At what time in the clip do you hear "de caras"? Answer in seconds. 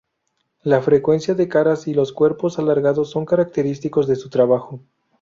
1.35-1.87